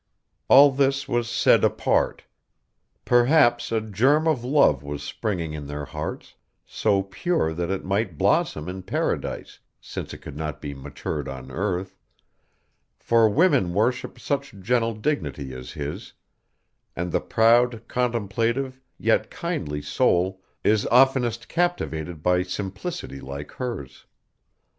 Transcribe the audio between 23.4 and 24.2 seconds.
hers.